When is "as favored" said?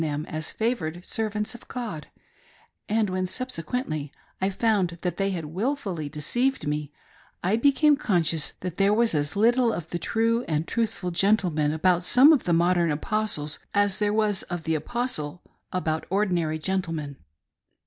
0.27-1.05